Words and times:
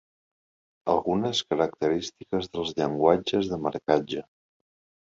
Algunes 0.93 1.43
característiques 1.51 2.51
dels 2.57 2.75
llenguatges 2.81 3.55
de 3.55 3.65
marcatge. 3.69 4.27